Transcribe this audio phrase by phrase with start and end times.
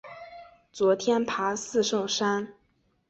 [0.71, 2.55] 昨天爬四圣山